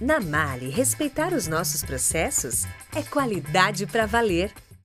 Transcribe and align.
Na 0.00 0.20
Mali, 0.20 0.68
respeitar 0.70 1.32
os 1.32 1.48
nossos 1.48 1.82
processos 1.82 2.66
é 2.94 3.02
qualidade 3.02 3.84
para 3.84 4.06
valer. 4.06 4.52